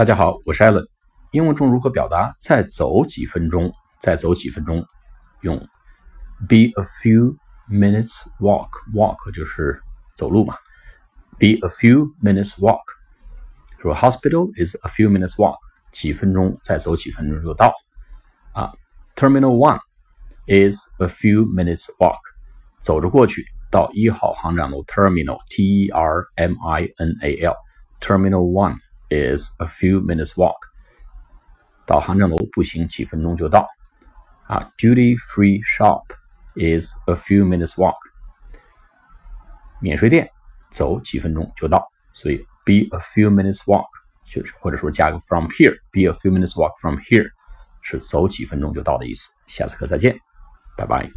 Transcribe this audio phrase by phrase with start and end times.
[0.00, 0.87] 大家好，我是艾伦。
[1.31, 3.73] 英文中如何表达再走几分钟？
[3.99, 4.85] 再走几分钟，
[5.41, 5.57] 用
[6.47, 7.35] be a few
[7.69, 9.81] minutes walk。walk 就是
[10.15, 10.55] 走路嘛。
[11.37, 12.81] be a few minutes walk。
[13.81, 15.57] 说 hospital is a few minutes walk。
[15.91, 17.73] 几分钟，再走几分钟就到。
[18.53, 18.71] 啊，
[19.15, 19.79] Terminal One
[20.47, 22.21] is a few minutes walk。
[22.81, 27.55] 走着过去到一号航站楼 Terminal T E R M I N A L
[27.99, 28.77] Terminal One。
[29.10, 30.56] is a few minutes walk。
[31.86, 33.68] 到航站楼步行几分钟就到。
[34.46, 36.04] 啊，duty free shop
[36.54, 37.96] is a few minutes walk。
[39.80, 40.30] 免税店
[40.70, 43.86] 走几分钟就到，所以 be a few minutes walk
[44.24, 47.28] 就是或者说加个 from here，be a few minutes walk from here
[47.82, 49.36] 是走几分钟就到的意思。
[49.46, 50.16] 下次课再见，
[50.76, 51.10] 拜拜。